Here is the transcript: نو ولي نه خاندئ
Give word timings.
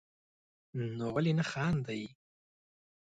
نو 0.97 1.05
ولي 1.15 1.33
نه 1.39 1.45
خاندئ 1.51 2.03